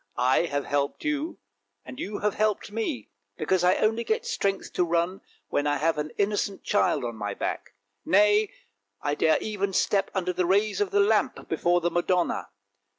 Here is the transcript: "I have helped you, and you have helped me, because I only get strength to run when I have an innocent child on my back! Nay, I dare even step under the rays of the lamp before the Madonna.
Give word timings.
"I 0.35 0.45
have 0.45 0.65
helped 0.65 1.03
you, 1.05 1.37
and 1.85 1.99
you 1.99 2.17
have 2.21 2.33
helped 2.33 2.71
me, 2.71 3.11
because 3.37 3.63
I 3.63 3.75
only 3.75 4.03
get 4.03 4.25
strength 4.25 4.73
to 4.73 4.83
run 4.83 5.21
when 5.49 5.67
I 5.67 5.77
have 5.77 5.99
an 5.99 6.09
innocent 6.17 6.63
child 6.63 7.03
on 7.05 7.15
my 7.15 7.35
back! 7.35 7.75
Nay, 8.03 8.49
I 9.03 9.13
dare 9.13 9.37
even 9.41 9.73
step 9.73 10.09
under 10.15 10.33
the 10.33 10.47
rays 10.47 10.81
of 10.81 10.89
the 10.89 11.01
lamp 11.01 11.47
before 11.47 11.81
the 11.81 11.91
Madonna. 11.91 12.49